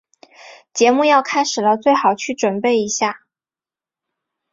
[0.73, 3.21] 节目要开始了，最好去准备一下。